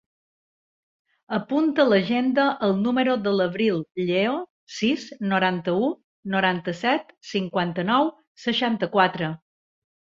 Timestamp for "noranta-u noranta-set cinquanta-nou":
5.35-8.15